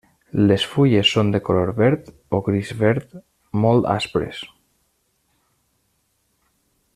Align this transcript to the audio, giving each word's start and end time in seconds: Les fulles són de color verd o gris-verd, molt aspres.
Les 0.51 0.63
fulles 0.69 1.11
són 1.17 1.27
de 1.35 1.41
color 1.49 1.71
verd 1.81 2.09
o 2.37 2.39
gris-verd, 2.47 3.13
molt 3.67 3.87
aspres. 3.99 4.43